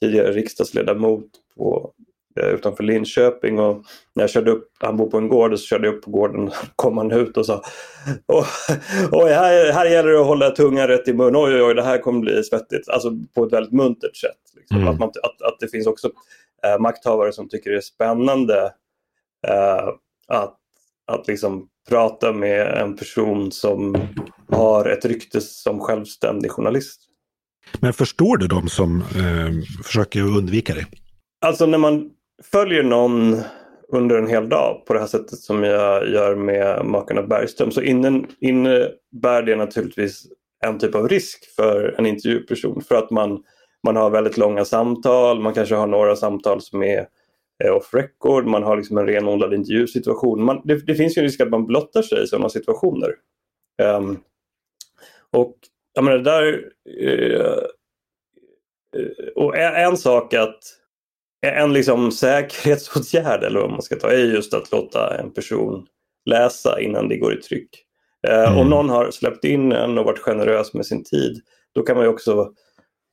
[0.01, 1.25] tidigare riksdagsledamot
[1.57, 1.91] på,
[2.39, 5.65] eh, utanför Linköping och när jag körde upp, han bor på en gård, och så
[5.65, 7.61] körde jag upp på gården kom han ut och sa
[9.11, 11.83] Oj, här, här gäller det att hålla tungan rätt i mun, oj, oj, oj, det
[11.83, 12.89] här kommer bli svettigt.
[12.89, 14.31] Alltså på ett väldigt muntert sätt.
[14.55, 14.77] Liksom.
[14.77, 14.89] Mm.
[14.89, 16.09] Att, man, att, att det finns också
[16.63, 18.73] eh, makthavare som tycker det är spännande
[19.47, 19.87] eh,
[20.27, 20.57] att,
[21.07, 23.97] att liksom prata med en person som
[24.49, 27.01] har ett rykte som självständig journalist.
[27.79, 30.85] Men förstår du de som eh, försöker undvika det?
[31.41, 32.11] Alltså när man
[32.43, 33.41] följer någon
[33.87, 37.81] under en hel dag på det här sättet som jag gör med makarna Bergström så
[37.81, 40.27] innebär det naturligtvis
[40.65, 43.43] en typ av risk för en intervjuperson för att man
[43.85, 47.07] man har väldigt långa samtal, man kanske har några samtal som är
[47.71, 50.43] off record, man har liksom en renodlad intervjusituation.
[50.43, 53.15] Man, det, det, finns ju en risk att man blottar sig i sådana situationer.
[53.81, 54.19] Um,
[55.31, 55.55] och
[55.93, 56.71] jag menar, där,
[57.03, 57.63] uh,
[59.35, 60.59] och en sak att
[61.41, 65.87] en liksom säkerhetsåtgärd eller vad man ska ta är just att låta en person
[66.25, 67.69] läsa innan det går i tryck.
[68.27, 68.57] Uh, mm.
[68.57, 71.41] Om någon har släppt in en och varit generös med sin tid
[71.75, 72.53] då kan man ju också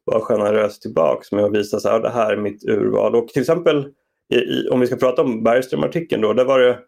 [0.04, 3.16] vara generös tillbaks med att visa så här, det här är mitt urval.
[3.16, 3.88] Och till exempel
[4.34, 6.78] i, i, om vi ska prata om Bergström-artikeln då, där var det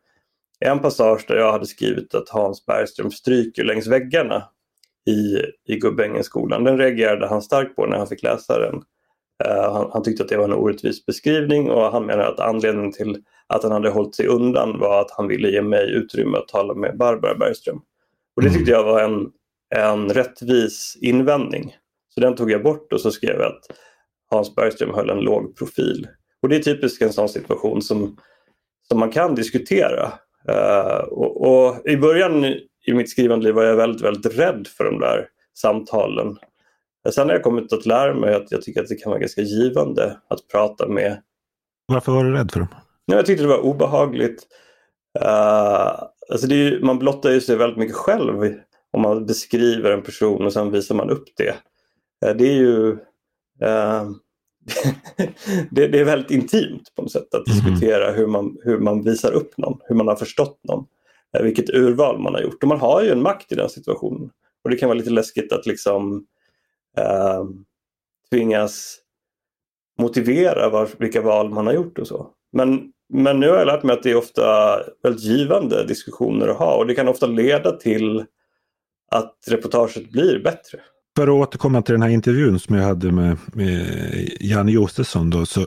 [0.60, 4.44] en passage där jag hade skrivit att Hans Bergström stryker längs väggarna
[5.06, 5.38] i,
[5.72, 6.64] i Gubbängenskolan.
[6.64, 8.74] Den reagerade han starkt på när han fick läsa den.
[9.46, 12.92] Uh, han, han, tyckte att det var en orättvis beskrivning och han menade att anledningen
[12.92, 16.48] till att han hade hållit sig undan var att han ville ge mig utrymme att
[16.48, 17.80] tala med Barbara Bergström.
[18.36, 19.30] Och det tyckte jag var en,
[19.74, 21.74] en rättvis invändning.
[22.14, 23.64] Så den tog jag bort och så skrev jag att
[24.30, 26.08] Hans Bergström höll en låg profil.
[26.42, 28.16] Och det är typiskt en sån situation som,
[28.88, 30.12] som man kan diskutera.
[30.48, 32.44] Uh, och, och, i början
[32.86, 36.36] i mitt skrivande liv var jag väldigt, väldigt rädd för de där samtalen.
[37.10, 39.40] Sen har jag kommit att lära mig att jag tycker att det kan vara ganska
[39.40, 41.22] givande att prata med.
[41.86, 42.68] Varför var du rädd för dem?
[43.06, 44.46] Jag tyckte det var obehagligt.
[45.22, 48.54] Uh, alltså är, man blottar ju sig väldigt mycket själv
[48.90, 51.54] om man beskriver en person och sen visar man upp det.
[52.24, 52.90] Uh, det är ju
[53.62, 54.10] uh,
[55.70, 57.64] det, det, är väldigt intimt på något sätt att mm.
[57.64, 60.86] diskutera hur man, hur man visar upp någon, hur man har förstått någon.
[61.42, 62.62] Vilket urval man har gjort.
[62.62, 64.30] Och man har ju en makt i den situationen.
[64.64, 66.26] Och det kan vara lite läskigt att liksom
[66.96, 67.44] eh,
[68.30, 68.98] tvingas
[69.98, 72.30] motivera var, vilka val man har gjort och så.
[72.52, 76.58] Men, men nu har jag lärt mig att det är ofta väldigt givande diskussioner att
[76.58, 78.24] ha och det kan ofta leda till
[79.10, 80.80] att reportaget blir bättre.
[81.16, 85.46] För att återkomma till den här intervjun som jag hade med, med Janne Josefsson då,
[85.46, 85.66] så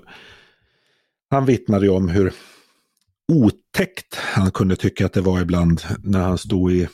[1.30, 2.34] han vittnade om hur
[3.32, 6.88] otäckt han kunde tycka att det var ibland när han stod i,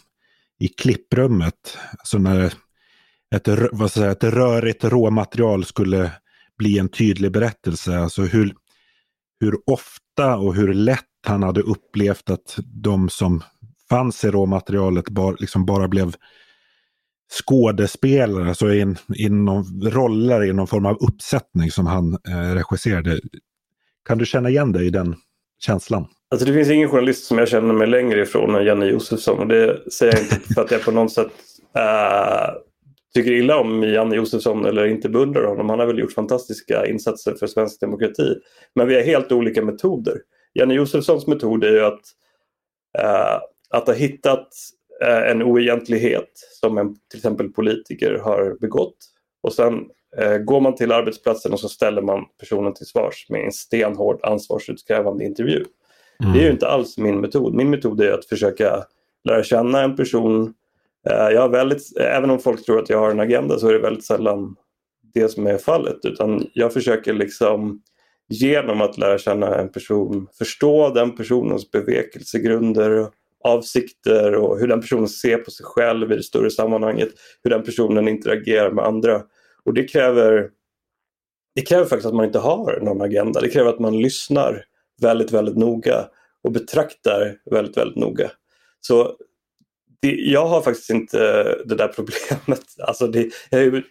[0.60, 1.78] i klipprummet.
[1.92, 2.54] Alltså när
[3.36, 6.12] ett, vad ska jag säga, ett rörigt råmaterial skulle
[6.58, 7.98] bli en tydlig berättelse.
[7.98, 8.56] Alltså hur,
[9.40, 13.44] hur ofta och hur lätt han hade upplevt att de som
[13.90, 16.16] fanns i råmaterialet bar, liksom bara blev
[17.42, 23.20] skådespelare, alltså in, inom roller i någon form av uppsättning som han eh, regisserade.
[24.08, 25.16] Kan du känna igen dig i den
[25.60, 26.08] känslan?
[26.32, 29.48] Alltså det finns ingen journalist som jag känner mig längre ifrån än Janne Josefsson och
[29.48, 31.32] det säger jag inte för att jag på något sätt
[31.76, 32.54] äh,
[33.14, 35.70] tycker illa om Janne Josefsson eller inte beundrar honom.
[35.70, 38.36] Han har väl gjort fantastiska insatser för svensk demokrati.
[38.76, 40.18] Men vi har helt olika metoder.
[40.54, 42.02] Janne Josefssons metod är ju att,
[43.00, 44.50] äh, att ha hittat
[45.02, 46.30] en oegentlighet
[46.62, 48.98] som en till exempel politiker har begått
[49.44, 49.86] och sen
[50.18, 54.20] äh, går man till arbetsplatsen och så ställer man personen till svars med en stenhård
[54.24, 55.66] ansvarsutkrävande intervju.
[56.24, 56.34] Mm.
[56.34, 57.54] Det är ju inte alls min metod.
[57.54, 58.84] Min metod är att försöka
[59.30, 60.54] lära känna en person.
[61.10, 63.74] Eh, jag har väldigt, även om folk tror att jag har en agenda så är
[63.74, 64.56] det väldigt sällan
[65.14, 66.00] det som är fallet.
[66.04, 67.82] Utan jag försöker liksom
[68.30, 73.08] genom att lära känna en person förstå den personens bevekelsegrunder,
[73.44, 77.10] avsikter och hur den personen ser på sig själv i det större sammanhanget.
[77.44, 79.22] Hur den personen interagerar med andra.
[79.66, 80.50] Och det kräver,
[81.56, 83.42] det kräver faktiskt att man inte har någon agenda.
[83.42, 84.66] Det kräver att man lyssnar
[85.02, 86.06] väldigt, väldigt noga
[86.44, 88.32] och betraktar väldigt, väldigt noga.
[88.82, 89.16] Så
[90.04, 91.18] det, jag har faktiskt inte
[91.66, 92.66] det där problemet.
[92.80, 93.84] Alltså det, jag är ju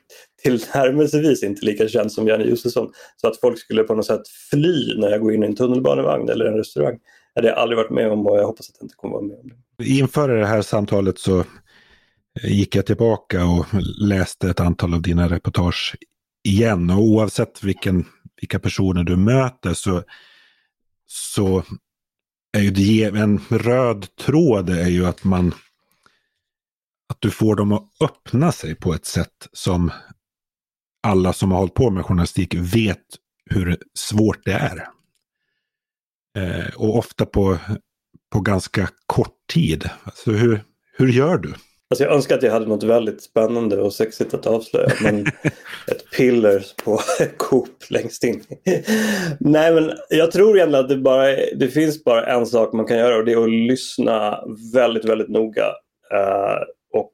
[0.42, 2.92] tillnärmelsevis inte lika känd som Janne Josefsson.
[3.16, 6.28] Så att folk skulle på något sätt fly när jag går in i en tunnelbanevagn
[6.28, 6.98] eller en restaurang.
[7.34, 9.24] Det har jag aldrig varit med om och jag hoppas att jag inte kommer vara
[9.24, 9.84] med om det.
[9.84, 13.66] Inför det här samtalet så eh, gick jag tillbaka och
[14.00, 15.96] läste ett antal av dina reportage
[16.44, 16.90] igen.
[16.90, 18.04] Och oavsett vilken,
[18.40, 20.02] vilka personer du möter så
[21.06, 21.62] så
[22.56, 25.54] är ju det en röd tråd är ju att man
[27.08, 29.90] att du får dem att öppna sig på ett sätt som
[31.02, 33.04] alla som har hållit på med journalistik vet
[33.50, 34.88] hur svårt det är.
[36.36, 37.58] Eh, och ofta på,
[38.32, 39.90] på ganska kort tid.
[40.04, 40.60] Alltså hur,
[40.96, 41.54] hur gör du?
[41.92, 44.88] Alltså jag önskar att jag hade något väldigt spännande och sexigt att avslöja.
[45.02, 45.26] Men
[45.86, 47.00] ett piller på
[47.36, 48.44] Coop längst in.
[49.40, 52.96] Nej men jag tror egentligen att det, bara, det finns bara en sak man kan
[52.96, 55.66] göra och det är att lyssna väldigt, väldigt noga.
[56.14, 57.10] Uh, och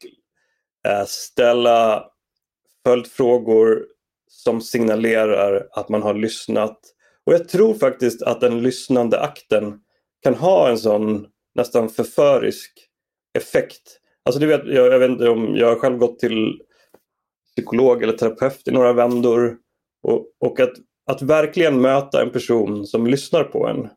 [0.88, 2.04] uh, ställa
[2.86, 3.84] följdfrågor
[4.30, 6.78] som signalerar att man har lyssnat.
[7.28, 9.80] Och jag tror faktiskt att den lyssnande akten
[10.22, 12.72] kan ha en sån nästan förförisk
[13.38, 16.60] effekt Alltså du vet, jag, jag vet inte om jag har själv gått till
[17.56, 19.56] psykolog eller terapeut i några vändor.
[20.02, 20.72] Och, och att,
[21.10, 23.88] att verkligen möta en person som lyssnar på en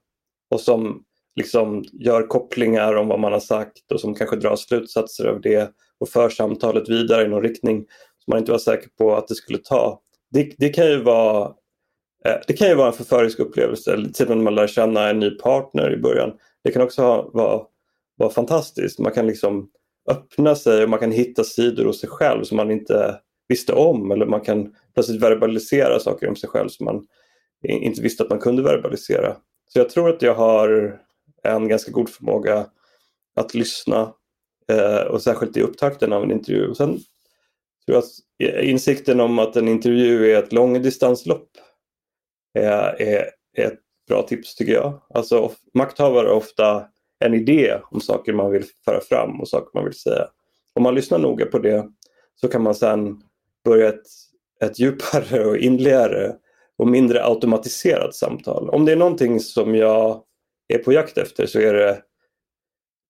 [0.52, 1.04] och som
[1.36, 5.72] liksom gör kopplingar om vad man har sagt och som kanske drar slutsatser av det
[5.99, 7.78] och för samtalet vidare i någon riktning
[8.18, 10.01] som man inte var säker på att det skulle ta.
[10.32, 11.53] Det, det kan ju vara
[12.26, 15.09] Eh, det kan ju vara en förförisk upplevelse, till exempel typ när man lär känna
[15.09, 16.32] en ny partner i början.
[16.63, 17.61] Det kan också ha, vara,
[18.17, 18.99] vara fantastiskt.
[18.99, 19.69] Man kan liksom
[20.09, 24.11] öppna sig och man kan hitta sidor hos sig själv som man inte visste om
[24.11, 27.07] eller man kan plötsligt verbalisera saker om sig själv som man
[27.63, 29.36] inte visste att man kunde verbalisera.
[29.67, 30.99] Så jag tror att jag har
[31.43, 32.65] en ganska god förmåga
[33.36, 34.13] att lyssna
[34.67, 36.67] eh, och särskilt i upptakten av en intervju.
[36.67, 36.99] Och sen
[37.86, 41.49] tror jag att insikten om att en intervju är ett långdistanslopp
[42.54, 45.02] är, ett bra tips tycker jag.
[45.14, 46.86] Alltså makthavare har ofta
[47.26, 50.28] en idé om saker man vill föra fram och saker man vill säga.
[50.74, 51.88] Om man lyssnar noga på det
[52.36, 53.22] så kan man sedan
[53.66, 54.06] börja ett,
[54.62, 56.36] ett djupare och inligare
[56.78, 58.70] och mindre automatiserat samtal.
[58.70, 60.24] Om det är någonting som jag
[60.68, 62.02] är på jakt efter så är det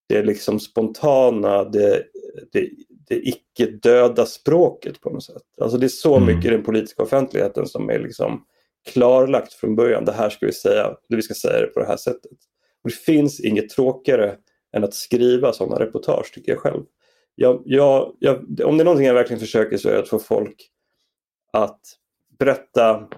[0.08, 2.04] det liksom spontana, det,
[2.52, 2.70] det,
[3.08, 5.42] det icke-döda språket på något sätt.
[5.60, 6.26] Alltså det är så mm.
[6.26, 8.44] mycket i den politiska offentligheten som är liksom
[8.84, 10.04] klarlagt från början.
[10.04, 12.32] Det här ska vi säga, vi ska säga det på det här sättet.
[12.84, 14.36] Och det finns inget tråkigare
[14.72, 16.82] än att skriva sådana reportage tycker jag själv.
[17.34, 20.18] Jag, jag, jag, om det är någonting jag verkligen försöker så är det att få
[20.18, 20.68] folk
[21.52, 21.80] att
[22.38, 23.08] berätta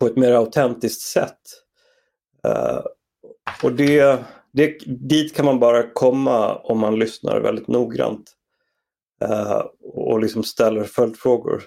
[0.00, 1.40] på ett mer autentiskt sätt.
[2.46, 2.80] Uh,
[3.62, 4.18] och det,
[4.52, 8.32] det, dit kan man bara komma om man lyssnar väldigt noggrant
[9.24, 11.64] uh, och liksom ställer följdfrågor.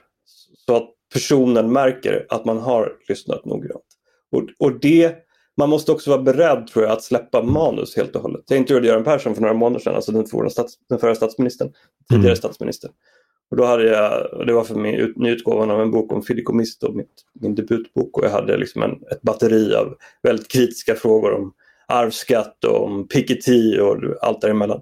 [0.66, 3.86] Så att personen märker att man har lyssnat noggrant.
[4.32, 5.16] Och, och det,
[5.58, 8.44] man måste också vara beredd tror jag att släppa manus helt och hållet.
[8.48, 11.74] Jag intervjuade Göran Persson för några månader sedan, alltså den, förra, stats, den förra statsministern,
[12.10, 12.36] tidigare mm.
[12.36, 12.92] statsminister.
[13.52, 16.78] Och då hade jag, det var för min ut, nyutgåvan av en bok om fideikommiss,
[17.34, 21.54] min debutbok och jag hade liksom en, ett batteri av väldigt kritiska frågor om
[21.88, 24.82] arvsskatt och om Piketty och allt däremellan.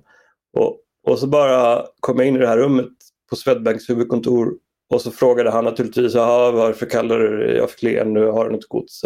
[0.53, 0.77] Och,
[1.07, 2.89] och så bara kom jag in i det här rummet
[3.29, 4.53] på Swedbanks huvudkontor
[4.89, 8.67] och så frågade han naturligtvis, varför kallar du dig af Klen, nu har du något
[8.67, 9.03] gods?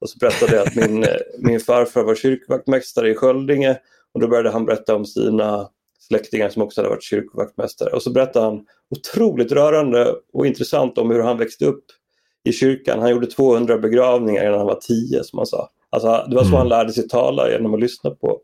[0.00, 1.06] Och så berättade jag att min,
[1.38, 3.78] min farfar var kyrkvaktmästare i Sköldinge
[4.14, 5.68] och då började han berätta om sina
[5.98, 7.90] släktingar som också hade varit kyrkvaktmästare.
[7.90, 11.84] Och så berättade han otroligt rörande och intressant om hur han växte upp
[12.44, 13.00] i kyrkan.
[13.00, 15.68] Han gjorde 200 begravningar innan han var 10 som han sa.
[15.90, 16.58] Alltså, det var så mm.
[16.58, 18.40] han lärde sig tala genom att lyssna på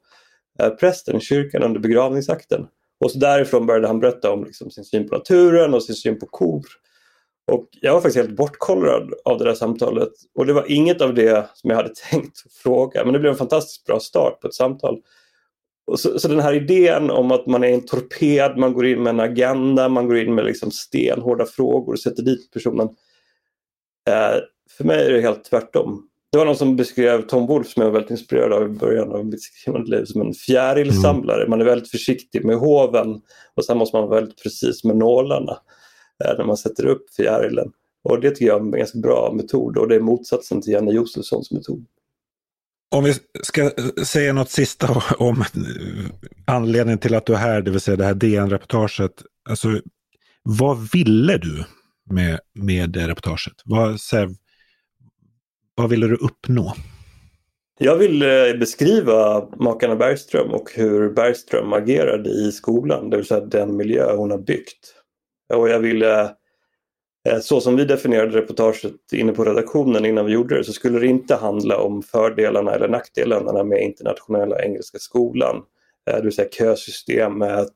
[0.60, 2.66] eh, prästen i kyrkan under begravningsakten.
[3.04, 6.18] Och så därifrån började han berätta om liksom, sin syn på naturen och sin syn
[6.18, 6.64] på kor.
[7.52, 11.14] Och jag var faktiskt helt bortkollrad av det där samtalet och det var inget av
[11.14, 14.54] det som jag hade tänkt fråga men det blev en fantastiskt bra start på ett
[14.54, 15.02] samtal.
[15.96, 19.10] Så, så, den här idén om att man är en torped, man går in med
[19.10, 22.88] en agenda, man går in med liksom stenhårda frågor och sätter dit personen.
[24.08, 24.40] Eh,
[24.76, 26.08] för mig är det helt tvärtom.
[26.32, 29.12] Det var någon som beskrev Tom Wolfe som jag var väldigt inspirerad av i början
[29.12, 31.40] av mitt skrivande liv som en fjärilsamlare.
[31.40, 31.50] Mm.
[31.50, 33.20] Man är väldigt försiktig med hoven
[33.54, 35.58] och sen måste man vara väldigt precis med nålarna
[36.24, 37.72] eh, när man sätter upp fjärilen.
[38.04, 40.92] Och det tycker jag är en ganska bra metod och det är motsatsen till Janne
[40.92, 41.86] Josefssons metod.
[42.94, 43.70] Om vi ska
[44.04, 45.44] säga något sista om
[46.46, 49.22] anledningen till att du är här, det vill säga det här DN-reportaget.
[49.48, 49.80] Alltså,
[50.42, 51.64] vad ville du
[52.10, 53.54] med, med det reportaget?
[53.64, 54.28] Vad, här,
[55.76, 56.72] vad ville du uppnå?
[57.78, 63.40] Jag ville eh, beskriva makarna Bergström och hur Bergström agerade i skolan, det vill säga
[63.40, 64.94] den miljö hon har byggt.
[65.54, 66.30] Och jag ville eh,
[67.28, 70.98] eh, så som vi definierade reportaget inne på redaktionen innan vi gjorde det så skulle
[70.98, 75.62] det inte handla om fördelarna eller nackdelarna med internationella engelska skolan.
[76.06, 77.74] Det vill säga kösystemet,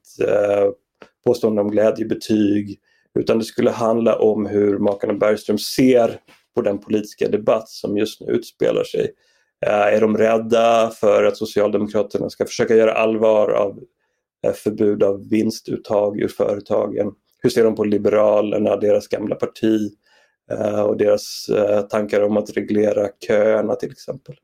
[1.27, 2.79] påståenden om glädjebetyg.
[3.19, 6.21] Utan det skulle handla om hur makarna Bergström ser
[6.55, 9.13] på den politiska debatt som just nu utspelar sig.
[9.67, 13.79] Eh, är de rädda för att Socialdemokraterna ska försöka göra allvar av
[14.47, 17.13] eh, förbud av vinstuttag ur företagen?
[17.43, 19.91] Hur ser de på Liberalerna, deras gamla parti
[20.51, 21.51] eh, och deras
[21.91, 24.35] tankar om att reglera köerna till exempel.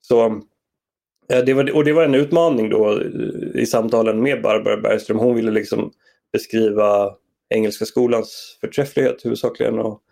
[0.00, 0.40] Så,
[1.28, 3.02] det var, och det var en utmaning då
[3.54, 5.18] i samtalen med Barbara Bergström.
[5.18, 5.92] Hon ville liksom
[6.32, 7.14] beskriva
[7.54, 9.78] Engelska skolans förträfflighet huvudsakligen.
[9.78, 10.02] Och,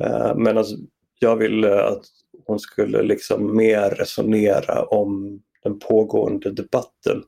[0.00, 0.76] Eh, medan alltså,
[1.18, 2.04] jag ville eh, att
[2.46, 7.22] hon skulle liksom mer resonera om den pågående debatten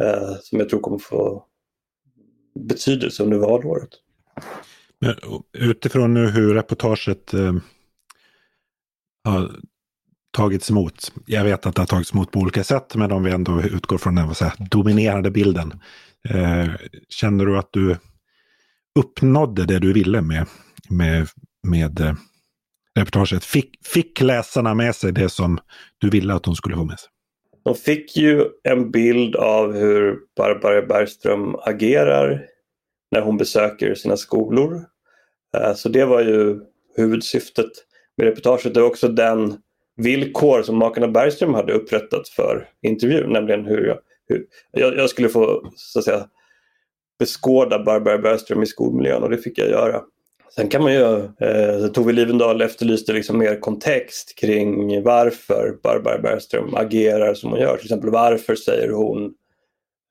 [0.00, 1.44] eh, som jag tror kommer få
[2.68, 3.90] betydelse under valåret.
[4.98, 5.14] Men
[5.52, 7.54] utifrån nu hur reportaget eh,
[9.24, 9.50] har
[10.34, 11.12] tagits emot.
[11.26, 13.98] Jag vet att det har tagits emot på olika sätt, men om vi ändå utgår
[13.98, 15.80] från den säga, dominerande bilden.
[16.28, 16.68] Eh,
[17.08, 17.96] känner du att du
[18.98, 20.46] uppnådde det du ville med,
[20.88, 21.28] med,
[21.64, 22.14] med eh,
[22.98, 23.44] reportaget?
[23.44, 25.58] Fick, fick läsarna med sig det som
[25.98, 27.10] du ville att de skulle få med sig?
[27.64, 32.46] De fick ju en bild av hur Barbara Bergström agerar
[33.10, 34.84] när hon besöker sina skolor.
[35.56, 36.60] Eh, så det var ju
[36.96, 37.70] huvudsyftet
[38.16, 38.74] med reportaget.
[38.74, 39.56] Det var också den
[39.96, 43.98] villkor som makarna Bergström hade upprättat för intervjun, nämligen hur jag,
[44.28, 46.28] hur jag, jag skulle få så att säga,
[47.18, 50.02] beskåda Barbara Bergström i skolmiljön och det fick jag göra.
[50.54, 56.74] Sen kan man ju, eh, Tove Livendal efterlyste liksom mer kontext kring varför Barbara Bergström
[56.74, 57.76] agerar som hon gör.
[57.76, 59.34] Till exempel varför säger hon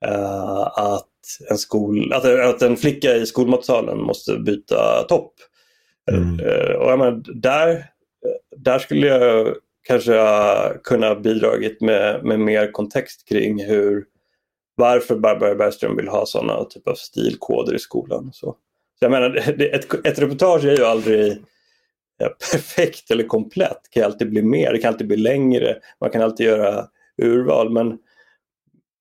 [0.06, 1.10] eh, att
[1.50, 5.34] en, skol, att, att en flicka i skolmatsalen måste byta topp.
[6.12, 6.34] Mm.
[6.80, 7.86] Och jag menar, där,
[8.58, 9.56] där skulle jag
[9.88, 14.06] kanske ha kunnat bidragit med, med mer kontext kring hur
[14.76, 18.30] varför Barbara Bergström vill ha sådana typ av stilkoder i skolan.
[18.34, 18.56] Så, så
[19.04, 21.38] jag menar, ett, ett reportage är ju aldrig
[22.52, 23.80] perfekt eller komplett.
[23.84, 26.88] Det kan alltid bli mer, det kan alltid bli längre, man kan alltid göra
[27.22, 27.70] urval.
[27.70, 27.98] Men,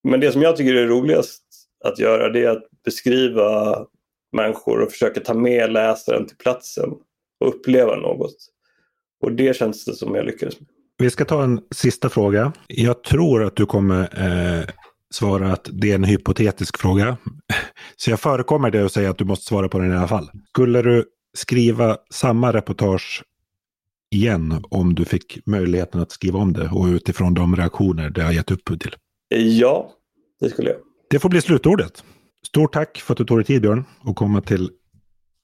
[0.09, 1.43] men det som jag tycker är roligast
[1.85, 3.79] att göra det är att beskriva
[4.33, 6.91] människor och försöka ta med läsaren till platsen
[7.41, 8.37] och uppleva något.
[9.23, 10.69] Och det känns det som jag lyckades med.
[10.99, 12.53] Vi ska ta en sista fråga.
[12.67, 14.65] Jag tror att du kommer eh,
[15.15, 17.17] svara att det är en hypotetisk fråga.
[17.97, 20.31] Så jag förekommer det och säger att du måste svara på den i alla fall.
[20.49, 21.05] Skulle du
[21.35, 23.25] skriva samma reportage
[24.11, 28.33] igen om du fick möjligheten att skriva om det och utifrån de reaktioner det har
[28.33, 28.95] gett upphov till?
[29.35, 29.93] Ja,
[30.41, 30.79] det skulle jag.
[31.11, 32.05] Det får bli slutordet.
[32.47, 34.71] Stort tack för att du tog dig tid Björn och komma till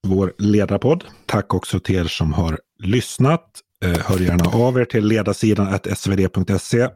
[0.06, 1.04] vår ledarpodd.
[1.26, 3.60] Tack också till er som har lyssnat.
[3.84, 6.88] Eh, hör gärna av er till ledarsidan svd.se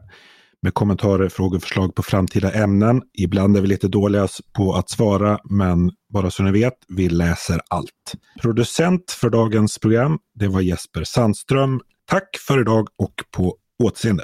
[0.63, 3.01] med kommentarer, frågor förslag på framtida ämnen.
[3.13, 7.61] Ibland är vi lite dåliga på att svara, men bara så ni vet, vi läser
[7.69, 8.13] allt.
[8.41, 11.81] Producent för dagens program, det var Jesper Sandström.
[12.09, 14.23] Tack för idag och på återseende.